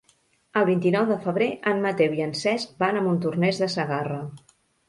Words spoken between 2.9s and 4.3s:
a Montornès de Segarra.